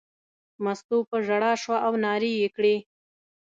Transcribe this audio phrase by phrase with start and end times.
[0.63, 2.75] مستو په ژړا شوه او نارې یې کړې.